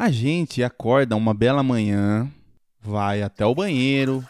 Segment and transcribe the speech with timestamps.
[0.00, 2.30] A gente acorda uma bela manhã,
[2.80, 4.24] vai até o banheiro,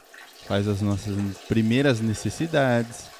[0.46, 1.14] faz as nossas
[1.46, 3.10] primeiras necessidades.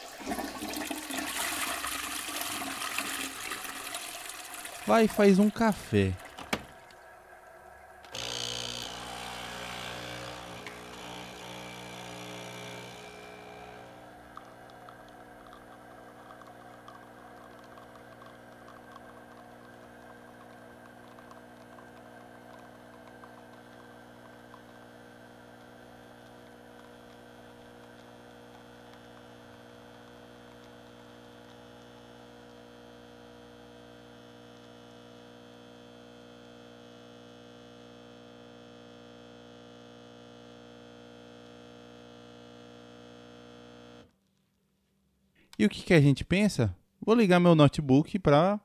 [4.87, 6.15] Vai e faz um café.
[45.59, 46.75] E o que, que a gente pensa?
[47.05, 48.61] Vou ligar meu notebook para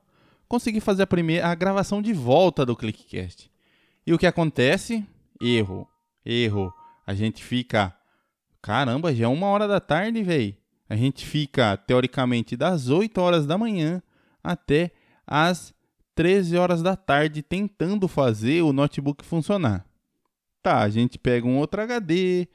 [0.48, 3.50] conseguir fazer a primeira a gravação de volta do ClickCast.
[4.06, 5.04] E o que acontece?
[5.42, 5.88] Erro,
[6.24, 6.72] erro.
[7.08, 7.96] A gente fica,
[8.62, 10.56] caramba, já é uma hora da tarde, velho.
[10.88, 14.02] A gente fica teoricamente das 8 horas da manhã
[14.44, 14.92] até
[15.26, 15.74] as
[16.14, 19.84] 13 horas da tarde tentando fazer o notebook funcionar.
[20.62, 22.48] Tá, a gente pega um outro HD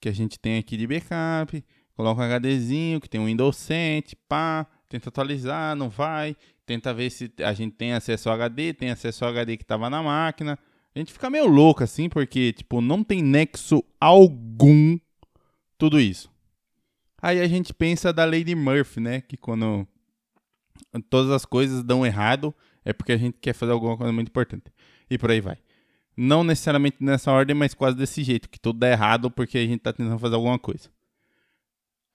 [0.00, 1.64] que a gente tem aqui de backup,
[1.98, 7.10] coloca um HDzinho que tem um Windows 7, pá, tenta atualizar, não vai, tenta ver
[7.10, 10.56] se a gente tem acesso ao HD, tem acesso ao HD que estava na máquina.
[10.94, 14.96] A gente fica meio louco assim, porque tipo, não tem nexo algum
[15.76, 16.30] tudo isso.
[17.20, 19.84] Aí a gente pensa da Lady Murphy, né, que quando
[21.10, 24.72] todas as coisas dão errado, é porque a gente quer fazer alguma coisa muito importante.
[25.10, 25.58] E por aí vai.
[26.16, 29.78] Não necessariamente nessa ordem, mas quase desse jeito, que tudo dá errado porque a gente
[29.78, 30.88] está tentando fazer alguma coisa.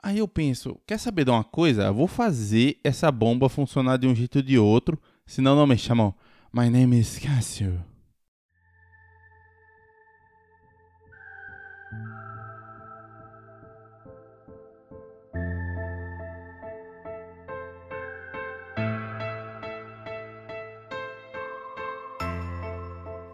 [0.05, 1.83] Aí eu penso, quer saber de uma coisa?
[1.83, 5.77] Eu vou fazer essa bomba funcionar de um jeito ou de outro, senão não me
[5.77, 6.13] chamam.
[6.51, 7.81] My name is Cassio.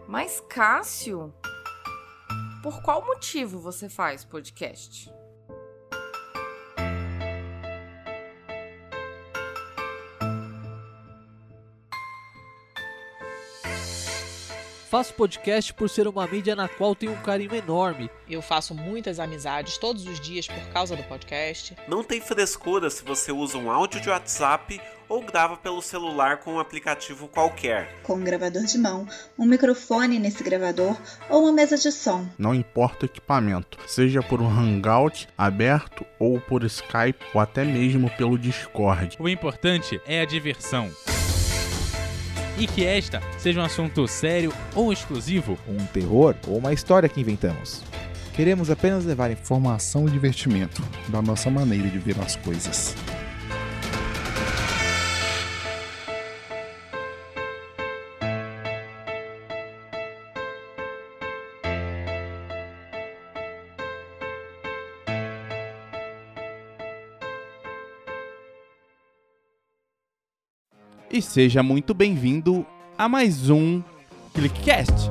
[0.06, 1.34] Mas Cássio,
[2.62, 5.19] por qual motivo você faz podcast?
[14.90, 18.10] Faço podcast por ser uma mídia na qual tenho um carinho enorme.
[18.28, 21.76] Eu faço muitas amizades todos os dias por causa do podcast.
[21.86, 26.54] Não tem frescura se você usa um áudio de WhatsApp ou grava pelo celular com
[26.54, 28.00] um aplicativo qualquer.
[28.02, 29.06] Com um gravador de mão,
[29.38, 30.96] um microfone nesse gravador
[31.28, 32.26] ou uma mesa de som.
[32.36, 38.10] Não importa o equipamento, seja por um Hangout aberto ou por Skype ou até mesmo
[38.16, 39.16] pelo Discord.
[39.20, 40.90] O importante é a diversão
[42.60, 47.20] e que esta seja um assunto sério ou exclusivo, um terror ou uma história que
[47.20, 47.82] inventamos.
[48.34, 52.94] Queremos apenas levar informação e divertimento da nossa maneira de ver as coisas.
[71.20, 72.64] E seja muito bem-vindo
[72.96, 73.82] a mais um
[74.32, 75.10] ClickCast.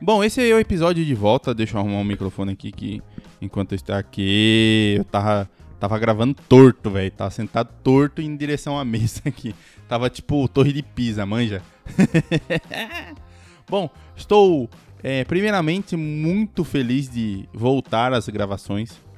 [0.00, 1.52] Bom, esse é o episódio de volta.
[1.52, 3.02] Deixa eu arrumar o um microfone aqui que
[3.42, 7.10] enquanto eu estou aqui, eu tava, tava gravando torto, velho.
[7.10, 9.52] Tava sentado torto em direção à mesa aqui.
[9.88, 11.62] Tava tipo Torre de Pisa, manja.
[13.68, 14.70] Bom, estou
[15.02, 19.09] é, primeiramente muito feliz de voltar às gravações.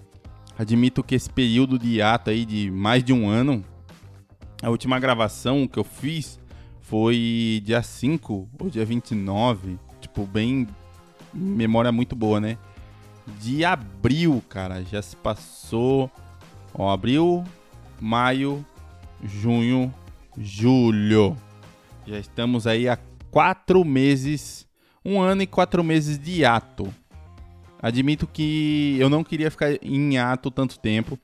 [0.62, 3.64] Admito que esse período de hiato aí de mais de um ano,
[4.62, 6.38] a última gravação que eu fiz
[6.82, 10.68] foi dia 5 ou dia 29, tipo, bem
[11.34, 12.58] memória muito boa, né?
[13.40, 16.08] De abril, cara, já se passou,
[16.72, 17.42] ó, abril,
[18.00, 18.64] maio,
[19.20, 19.92] junho,
[20.38, 21.36] julho.
[22.06, 22.96] Já estamos aí há
[23.32, 24.64] quatro meses,
[25.04, 26.94] um ano e quatro meses de hiato.
[27.82, 31.18] Admito que eu não queria ficar em ato tanto tempo.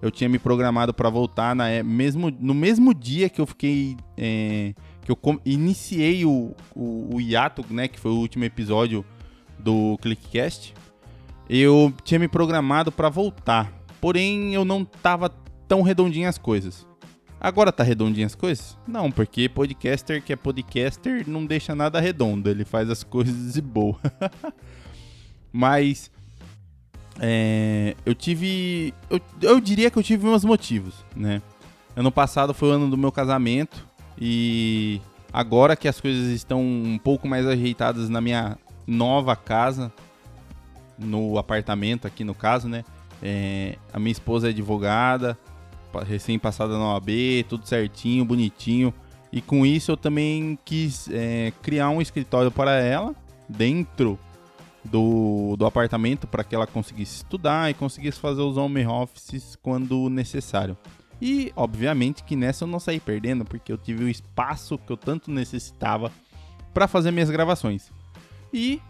[0.00, 3.94] Eu tinha me programado para voltar na, é, mesmo, no mesmo dia que eu fiquei.
[4.16, 4.72] É,
[5.02, 7.88] que eu iniciei o, o, o hiato, né?
[7.88, 9.04] Que foi o último episódio
[9.58, 10.72] do ClickCast.
[11.48, 13.70] Eu tinha me programado para voltar.
[14.00, 15.28] Porém, eu não tava
[15.66, 16.86] tão redondinho as coisas.
[17.40, 18.76] Agora tá redondinho as coisas?
[18.86, 22.48] Não, porque podcaster que é podcaster não deixa nada redondo.
[22.48, 23.98] Ele faz as coisas de boa.
[25.52, 26.10] Mas
[27.20, 28.94] é, eu tive.
[29.10, 31.42] Eu, eu, diria que eu tive meus motivos, né?
[31.96, 33.84] Ano passado foi o ano do meu casamento
[34.20, 35.00] e
[35.32, 38.56] agora que as coisas estão um pouco mais ajeitadas na minha
[38.86, 39.92] nova casa,
[40.96, 42.84] no apartamento aqui no caso, né?
[43.20, 45.36] É, a minha esposa é advogada,
[45.92, 47.08] pa- recém-passada na OAB,
[47.48, 48.94] tudo certinho, bonitinho.
[49.32, 53.14] E com isso eu também quis é, criar um escritório para ela
[53.48, 54.16] dentro
[54.84, 60.08] do, do apartamento para que ela conseguisse estudar e conseguisse fazer os home offices quando
[60.08, 60.76] necessário.
[61.20, 64.96] E obviamente que nessa eu não saí perdendo porque eu tive o espaço que eu
[64.96, 66.12] tanto necessitava
[66.72, 67.90] para fazer minhas gravações.
[68.52, 68.80] E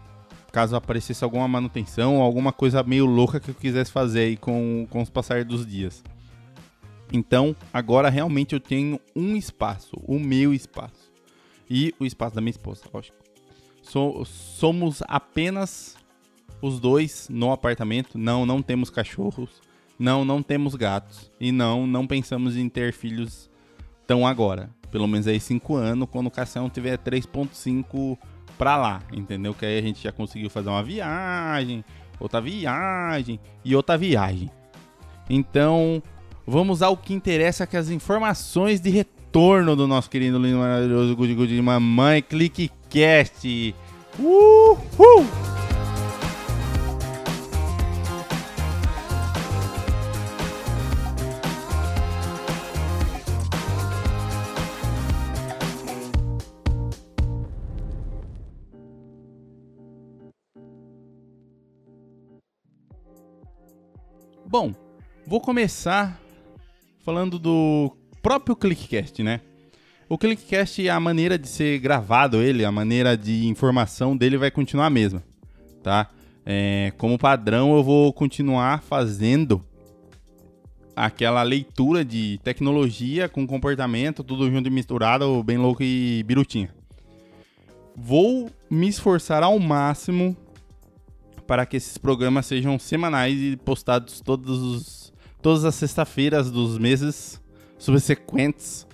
[0.51, 5.01] caso aparecesse alguma manutenção, alguma coisa meio louca que eu quisesse fazer aí com, com
[5.01, 6.03] os passar dos dias.
[7.11, 11.11] Então, agora realmente eu tenho um espaço, o meu espaço.
[11.69, 13.17] E o espaço da minha esposa, lógico.
[13.89, 15.97] So- somos apenas
[16.61, 18.17] os dois no apartamento.
[18.17, 19.49] Não, não temos cachorros.
[19.97, 21.31] Não, não temos gatos.
[21.39, 23.49] E não, não pensamos em ter filhos
[24.05, 24.69] tão agora.
[24.91, 28.17] Pelo menos aí 5 anos, quando o Cassião tiver 3.5
[28.57, 29.53] pra lá, entendeu?
[29.53, 31.83] Que aí a gente já conseguiu fazer uma viagem,
[32.19, 34.49] outra viagem e outra viagem.
[35.29, 36.01] Então,
[36.45, 39.18] vamos ao que interessa, que é as informações de retorno
[39.75, 43.75] do nosso querido lindo maravilhoso Good Good de Mamãe ClickCast.
[44.17, 45.25] Uhul!
[64.47, 64.73] Bom,
[65.27, 66.19] vou começar
[67.05, 69.41] falando do próprio ClickCast, né?
[70.07, 74.87] O ClickCast, a maneira de ser gravado ele, a maneira de informação dele vai continuar
[74.87, 75.23] a mesma,
[75.83, 76.09] tá?
[76.45, 79.63] É, como padrão, eu vou continuar fazendo
[80.95, 86.73] aquela leitura de tecnologia com comportamento, tudo junto e misturado, bem louco e birutinha.
[87.95, 90.35] Vou me esforçar ao máximo
[91.45, 97.39] para que esses programas sejam semanais e postados todos os, todas as sextas-feiras dos meses
[97.79, 98.85] subsequentes.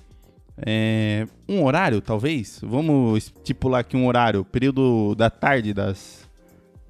[0.58, 2.62] É, um horário, talvez?
[2.64, 4.46] Vamos estipular aqui um horário.
[4.46, 6.30] Período da tarde, das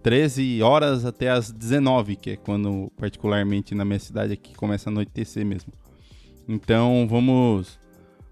[0.03, 4.91] 13 horas até as 19, que é quando, particularmente na minha cidade aqui, começa a
[4.91, 5.73] anoitecer mesmo.
[6.47, 7.79] Então, vamos,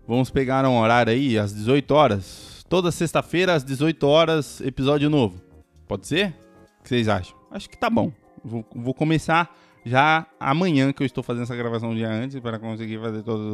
[0.07, 2.63] vamos pegar um horário aí, às 18 horas.
[2.69, 5.41] Toda sexta-feira, às 18 horas, episódio novo.
[5.87, 6.35] Pode ser?
[6.79, 7.35] O que vocês acham?
[7.49, 8.11] Acho que tá bom.
[8.43, 12.57] Vou, vou começar já amanhã, que eu estou fazendo essa gravação um dia antes, para
[12.57, 13.53] conseguir fazer todos os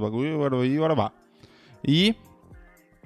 [0.62, 1.12] aí, ora vá.
[1.86, 2.16] E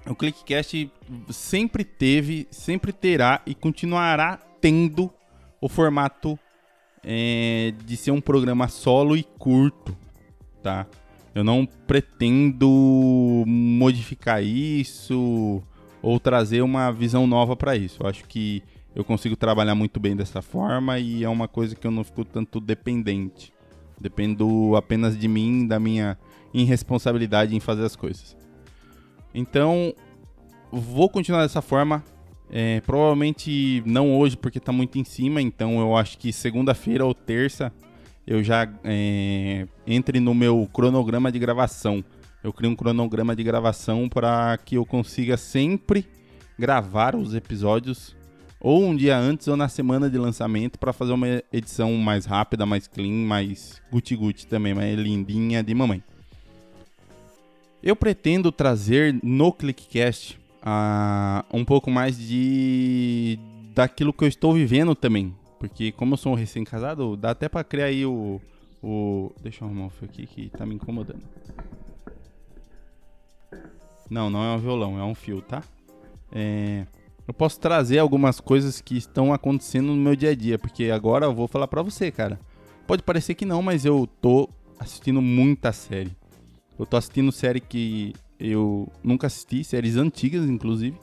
[0.06, 0.92] o ClickCast
[1.30, 5.12] sempre teve, sempre terá e continuará tendo
[5.62, 6.38] o formato
[7.04, 9.96] é, de ser um programa solo e curto,
[10.62, 10.86] tá?
[11.34, 15.64] Eu não pretendo modificar isso
[16.02, 18.04] ou trazer uma visão nova para isso.
[18.04, 18.62] Eu acho que
[18.96, 22.24] eu consigo trabalhar muito bem dessa forma e é uma coisa que eu não fico
[22.24, 23.52] tanto dependente.
[24.00, 26.18] Dependo apenas de mim, da minha
[26.54, 28.36] irresponsabilidade em fazer as coisas.
[29.34, 29.94] Então,
[30.72, 32.04] vou continuar dessa forma.
[32.52, 35.42] É, provavelmente não hoje, porque tá muito em cima.
[35.42, 37.72] Então, eu acho que segunda-feira ou terça
[38.26, 42.04] eu já é, entre no meu cronograma de gravação.
[42.44, 46.06] Eu crio um cronograma de gravação para que eu consiga sempre
[46.58, 48.16] gravar os episódios
[48.64, 52.66] ou um dia antes ou na semana de lançamento para fazer uma edição mais rápida,
[52.66, 56.02] mais clean, mais guti-guti também, mais lindinha de mamãe.
[57.84, 63.38] Eu pretendo trazer no ClickCast uh, um pouco mais de
[63.76, 67.66] daquilo que eu estou vivendo também, porque como eu sou um recém-casado, dá até para
[67.66, 68.40] criar aí o,
[68.82, 71.24] o deixa eu arrumar o fio aqui que tá me incomodando.
[74.10, 75.64] Não, não é um violão, é um fio, tá?
[76.32, 76.86] É,
[77.28, 81.26] eu posso trazer algumas coisas que estão acontecendo no meu dia a dia, porque agora
[81.26, 82.40] eu vou falar pra você, cara.
[82.86, 84.50] Pode parecer que não, mas eu tô
[84.80, 86.12] assistindo muita série.
[86.78, 90.98] Eu tô assistindo série que eu nunca assisti, séries antigas, inclusive,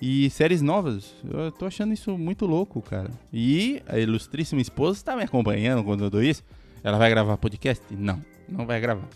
[0.00, 1.14] e séries novas.
[1.28, 3.10] Eu tô achando isso muito louco, cara.
[3.32, 6.42] E a ilustríssima esposa está me acompanhando quando eu dou isso.
[6.82, 7.84] Ela vai gravar podcast?
[7.90, 9.08] Não, não vai gravar.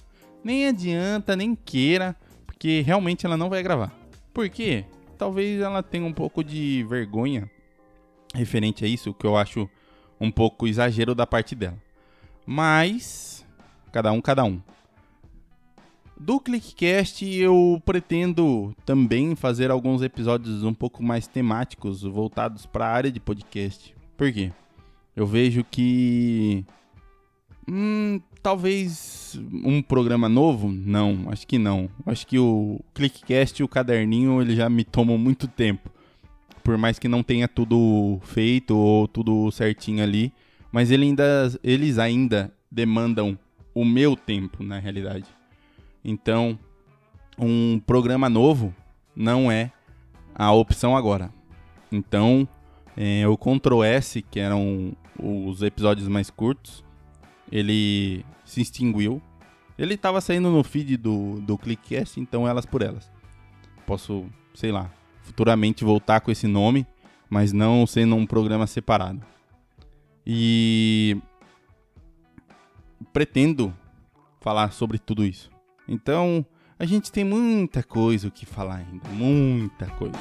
[0.45, 3.97] Nem adianta, nem queira, porque realmente ela não vai gravar.
[4.35, 4.85] Por quê?
[5.23, 7.49] Talvez ela tenha um pouco de vergonha
[8.35, 9.71] referente a isso, que eu acho
[10.21, 11.81] um pouco exagero da parte dela.
[12.45, 13.47] Mas,
[13.93, 14.61] cada um, cada um.
[16.19, 22.93] Do ClickCast eu pretendo também fazer alguns episódios um pouco mais temáticos, voltados para a
[22.93, 23.95] área de podcast.
[24.17, 24.51] Por quê?
[25.15, 26.65] Eu vejo que
[27.71, 30.69] hum, talvez um programa novo?
[30.69, 31.89] Não, acho que não.
[32.05, 35.91] Acho que o Clickcast e o caderninho ele já me tomam muito tempo.
[36.63, 40.33] Por mais que não tenha tudo feito ou tudo certinho ali,
[40.71, 43.39] mas ele ainda, eles ainda demandam
[43.75, 45.27] o meu tempo, na realidade.
[46.05, 46.59] Então,
[47.39, 48.75] um programa novo
[49.15, 49.73] não é
[50.35, 51.33] a opção agora.
[51.91, 52.47] Então,
[52.97, 56.85] é, o Ctrl S, que eram os episódios mais curtos,
[57.53, 59.21] ele se extinguiu.
[59.79, 63.11] Ele estava saindo no feed do, do Clickcast, então elas por elas.
[63.87, 64.91] Posso, sei lá,
[65.23, 66.87] futuramente voltar com esse nome,
[67.29, 69.21] mas não sendo um programa separado.
[70.27, 71.17] E
[73.13, 73.75] pretendo
[74.41, 75.51] falar sobre tudo isso.
[75.87, 76.45] Então,
[76.79, 80.19] a gente tem muita coisa o que falar ainda, muita coisa.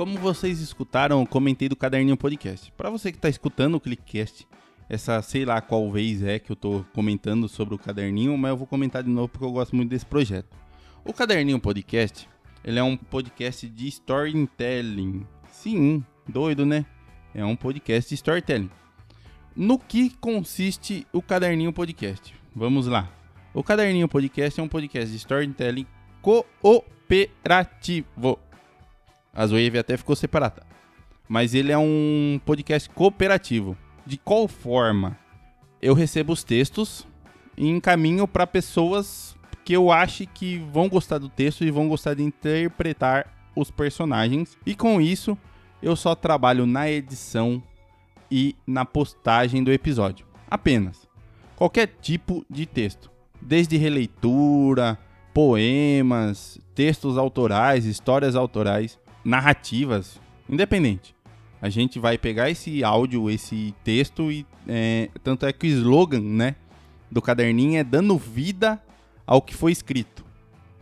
[0.00, 2.72] Como vocês escutaram, comentei do Caderninho Podcast.
[2.72, 4.48] Para você que está escutando o Clickcast,
[4.88, 8.56] essa sei lá qual vez é que eu tô comentando sobre o Caderninho, mas eu
[8.56, 10.56] vou comentar de novo porque eu gosto muito desse projeto.
[11.04, 12.26] O Caderninho Podcast,
[12.64, 15.26] ele é um podcast de storytelling.
[15.50, 16.86] Sim, doido, né?
[17.34, 18.70] É um podcast de storytelling.
[19.54, 22.34] No que consiste o Caderninho Podcast?
[22.56, 23.06] Vamos lá.
[23.52, 25.86] O Caderninho Podcast é um podcast de storytelling
[26.22, 28.38] cooperativo.
[29.40, 30.62] A Zoeave até ficou separada.
[31.26, 33.74] Mas ele é um podcast cooperativo.
[34.04, 35.16] De qual forma?
[35.80, 37.08] Eu recebo os textos
[37.56, 42.12] e encaminho para pessoas que eu acho que vão gostar do texto e vão gostar
[42.12, 44.58] de interpretar os personagens.
[44.66, 45.38] E com isso,
[45.82, 47.62] eu só trabalho na edição
[48.30, 50.26] e na postagem do episódio.
[50.50, 51.08] Apenas.
[51.56, 53.10] Qualquer tipo de texto.
[53.40, 54.98] Desde releitura,
[55.32, 61.14] poemas, textos autorais, histórias autorais narrativas, independente.
[61.62, 66.20] A gente vai pegar esse áudio, esse texto e é, tanto é que o slogan,
[66.20, 66.56] né,
[67.10, 68.82] do caderninho é dando vida
[69.26, 70.24] ao que foi escrito,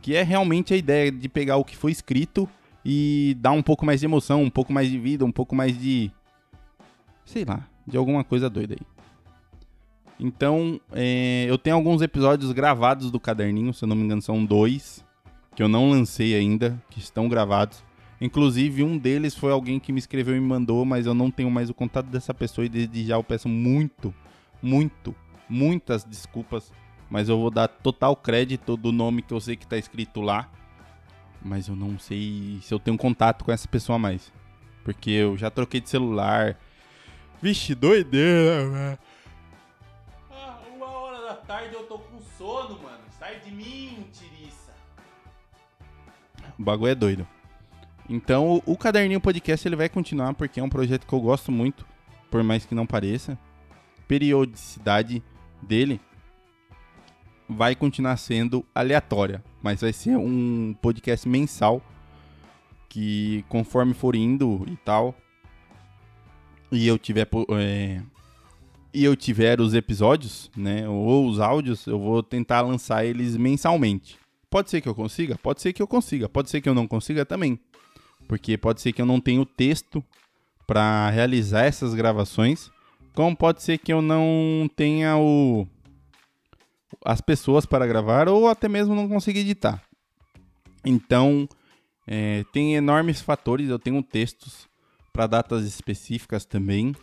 [0.00, 2.48] que é realmente a ideia de pegar o que foi escrito
[2.84, 5.78] e dar um pouco mais de emoção, um pouco mais de vida, um pouco mais
[5.78, 6.10] de,
[7.24, 8.86] sei lá, de alguma coisa doida aí.
[10.20, 14.44] Então, é, eu tenho alguns episódios gravados do caderninho, se eu não me engano são
[14.44, 15.04] dois,
[15.54, 17.84] que eu não lancei ainda, que estão gravados.
[18.20, 21.50] Inclusive, um deles foi alguém que me escreveu e me mandou, mas eu não tenho
[21.50, 24.12] mais o contato dessa pessoa e desde já eu peço muito,
[24.60, 25.14] muito,
[25.48, 26.72] muitas desculpas.
[27.08, 30.50] Mas eu vou dar total crédito do nome que eu sei que tá escrito lá.
[31.40, 34.32] Mas eu não sei se eu tenho contato com essa pessoa mais.
[34.82, 36.58] Porque eu já troquei de celular.
[37.40, 38.98] Vixe, doideira, velho.
[40.30, 43.04] Ah, uma hora da tarde eu tô com sono, mano.
[43.16, 44.74] Sai de mim, tiriça.
[46.58, 47.37] O bagulho é doido.
[48.08, 51.84] Então, o, Caderninho Podcast ele vai continuar porque é um projeto que eu gosto muito,
[52.30, 53.38] por mais que não pareça.
[54.06, 55.22] Periodicidade
[55.60, 56.00] dele
[57.46, 61.82] vai continuar sendo aleatória, mas vai ser um podcast mensal
[62.88, 65.14] que conforme for indo e tal,
[66.72, 68.00] e eu tiver é,
[68.92, 74.18] e eu tiver os episódios, né, ou os áudios, eu vou tentar lançar eles mensalmente.
[74.50, 76.86] Pode ser que eu consiga, pode ser que eu consiga, pode ser que eu não
[76.86, 77.60] consiga também
[78.28, 80.04] porque pode ser que eu não tenha o texto
[80.66, 82.70] para realizar essas gravações,
[83.14, 85.66] como pode ser que eu não tenha o
[87.04, 89.82] as pessoas para gravar ou até mesmo não consiga editar.
[90.84, 91.48] Então,
[92.06, 93.68] é, tem enormes fatores.
[93.68, 94.68] Eu tenho textos
[95.12, 96.94] para datas específicas também.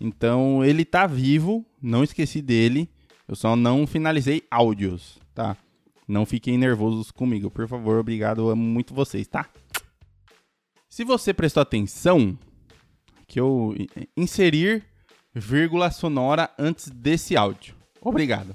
[0.00, 2.88] Então, ele tá vivo, não esqueci dele.
[3.26, 5.56] Eu só não finalizei áudios, tá?
[6.06, 7.98] Não fiquem nervosos comigo, por favor.
[7.98, 9.48] Obrigado, amo muito vocês, tá?
[10.94, 12.38] Se você prestou atenção,
[13.26, 13.74] que eu
[14.16, 14.84] inserir
[15.34, 17.74] vírgula sonora antes desse áudio.
[18.00, 18.54] Obrigado.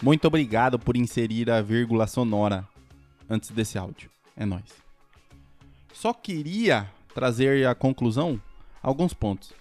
[0.00, 2.64] Muito obrigado por inserir a vírgula sonora
[3.28, 4.08] antes desse áudio.
[4.36, 4.70] É nóis.
[5.92, 8.40] Só queria trazer a conclusão
[8.80, 9.52] alguns pontos.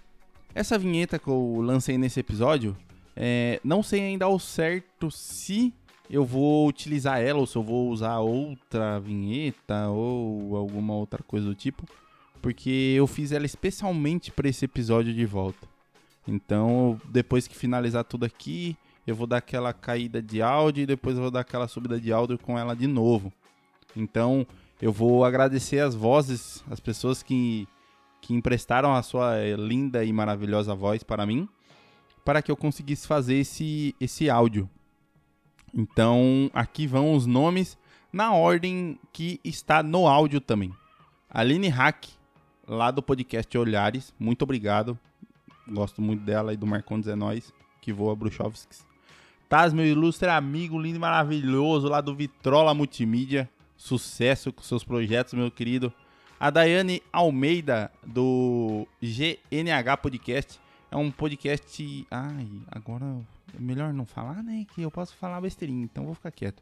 [0.53, 2.77] Essa vinheta que eu lancei nesse episódio
[3.15, 5.73] é, não sei ainda ao certo se
[6.09, 11.47] eu vou utilizar ela ou se eu vou usar outra vinheta ou alguma outra coisa
[11.47, 11.85] do tipo,
[12.41, 15.67] porque eu fiz ela especialmente para esse episódio de volta.
[16.27, 21.15] Então, depois que finalizar tudo aqui, eu vou dar aquela caída de áudio e depois
[21.15, 23.31] eu vou dar aquela subida de áudio com ela de novo.
[23.95, 24.45] Então,
[24.81, 27.67] eu vou agradecer as vozes, as pessoas que,
[28.21, 31.47] que emprestaram a sua linda e maravilhosa voz para mim,
[32.23, 34.69] para que eu conseguisse fazer esse, esse áudio.
[35.73, 37.77] Então, aqui vão os nomes
[38.11, 40.71] na ordem que está no áudio também.
[41.29, 42.05] Aline Hack,
[42.67, 44.97] lá do podcast Olhares, muito obrigado.
[45.67, 47.51] Gosto muito dela e do Marcondes é Nós,
[47.81, 48.85] que voa Bruchovskis.
[49.49, 53.49] Taz, meu ilustre amigo, lindo e maravilhoso, lá do Vitrola Multimídia.
[53.75, 55.91] Sucesso com seus projetos, meu querido.
[56.39, 60.62] A Daiane Almeida, do GNH Podcast.
[60.93, 62.05] É um podcast.
[62.11, 63.03] Ai, agora
[63.57, 64.63] é melhor não falar, né?
[64.75, 66.61] Que eu posso falar besteirinha, então vou ficar quieto.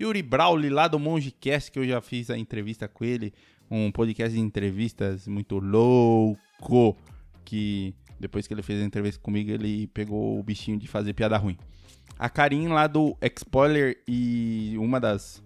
[0.00, 3.32] Yuri Brauli, lá do Mongecast, que eu já fiz a entrevista com ele.
[3.70, 6.96] Um podcast de entrevistas muito louco.
[7.44, 11.38] Que depois que ele fez a entrevista comigo, ele pegou o bichinho de fazer piada
[11.38, 11.56] ruim.
[12.18, 15.40] A Karin, lá do Expoiler e uma das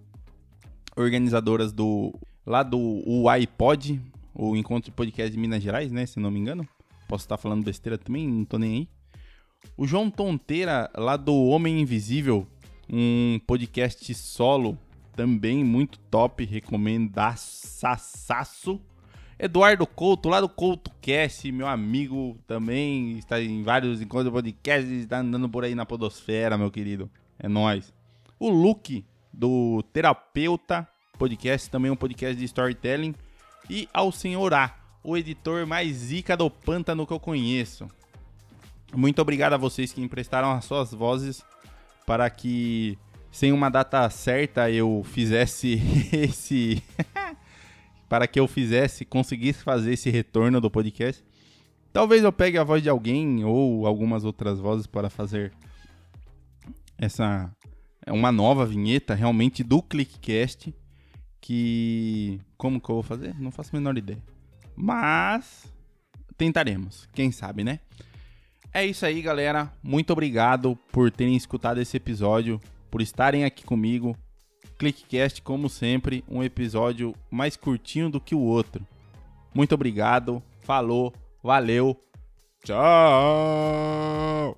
[0.97, 2.11] organizadoras do.
[2.43, 4.01] Lá do iPod,
[4.33, 6.07] o Encontro de Podcast de Minas Gerais, né?
[6.07, 6.67] Se não me engano.
[7.07, 8.89] Posso estar falando besteira também, não tô nem aí.
[9.77, 12.47] O João Tonteira, lá do Homem Invisível,
[12.89, 14.77] um podcast solo
[15.15, 17.65] também muito top, recomendaço.
[19.37, 25.19] Eduardo Couto, lá do CoutoCast, meu amigo também, está em vários encontros de podcast, está
[25.19, 27.09] andando por aí na podosfera, meu querido.
[27.37, 27.93] É nós.
[28.39, 33.13] O Luke, do Terapeuta Podcast, também um podcast de storytelling.
[33.69, 34.73] E ao Senhor A,
[35.05, 37.87] o editor mais zica do pântano que eu conheço.
[38.93, 41.43] Muito obrigado a vocês que emprestaram as suas vozes
[42.07, 42.97] para que,
[43.31, 45.79] sem uma data certa, eu fizesse
[46.11, 46.81] esse.
[48.09, 51.23] para que eu fizesse, conseguisse fazer esse retorno do podcast.
[51.93, 55.53] Talvez eu pegue a voz de alguém ou algumas outras vozes para fazer
[56.97, 57.49] essa
[58.07, 60.73] uma nova vinheta realmente do Clickcast
[61.41, 63.39] que como que eu vou fazer?
[63.39, 64.34] Não faço a menor ideia.
[64.75, 65.71] Mas
[66.37, 67.79] tentaremos, quem sabe, né?
[68.73, 69.71] É isso aí, galera.
[69.81, 72.59] Muito obrigado por terem escutado esse episódio,
[72.91, 74.17] por estarem aqui comigo.
[74.77, 78.85] Clickcast, como sempre, um episódio mais curtinho do que o outro.
[79.53, 80.43] Muito obrigado.
[80.61, 81.97] Falou, valeu.
[82.65, 84.57] Tchau.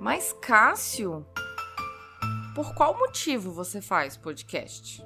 [0.00, 1.26] Mas, Cássio,
[2.54, 5.04] por qual motivo você faz podcast?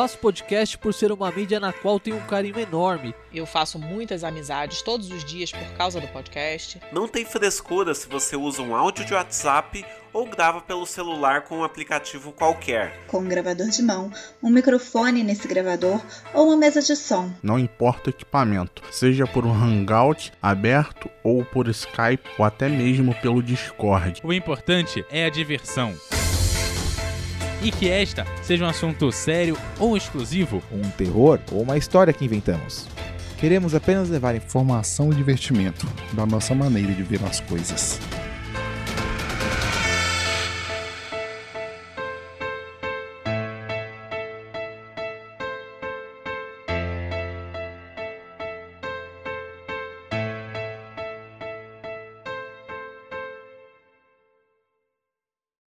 [0.00, 3.14] Faço podcast por ser uma mídia na qual tenho um carinho enorme.
[3.30, 6.80] Eu faço muitas amizades todos os dias por causa do podcast.
[6.90, 11.58] Não tem frescura se você usa um áudio de WhatsApp ou grava pelo celular com
[11.58, 12.98] um aplicativo qualquer.
[13.08, 14.10] Com um gravador de mão,
[14.42, 16.00] um microfone nesse gravador
[16.32, 17.30] ou uma mesa de som.
[17.42, 23.14] Não importa o equipamento, seja por um Hangout aberto ou por Skype ou até mesmo
[23.16, 24.22] pelo Discord.
[24.24, 25.94] O importante é a diversão.
[27.62, 32.24] E que esta seja um assunto sério ou exclusivo, Um terror ou uma história que
[32.24, 32.86] inventamos.
[33.38, 37.98] Queremos apenas levar informação e divertimento da nossa maneira de ver as coisas.